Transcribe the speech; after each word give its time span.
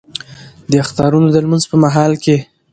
د 0.69 0.71
اخترونو 0.83 1.27
د 1.31 1.35
لمونځ 1.43 1.63
په 1.71 1.75
مهال 1.83 2.11
کې 2.23 2.37